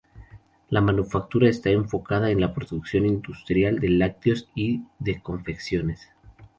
[0.71, 6.09] La manufactura está enfocada en la producción industrial de lácteos y de confecciones.